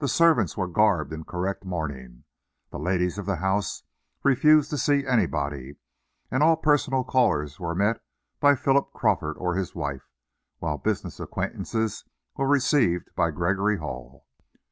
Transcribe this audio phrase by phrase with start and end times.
[0.00, 2.24] The servants were garbed in correct mourning,
[2.72, 3.84] the ladies of the house
[4.24, 5.76] refused to see anybody,
[6.28, 8.00] and all personal callers were met
[8.40, 10.10] by Philip Crawford or his wife,
[10.58, 12.02] while business acquaintances
[12.36, 14.26] were received by Gregory Hall.